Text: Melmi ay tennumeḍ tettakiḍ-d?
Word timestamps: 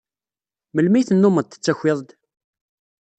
Melmi 0.73 0.95
ay 0.97 1.05
tennumeḍ 1.05 1.45
tettakiḍ-d? 1.47 2.09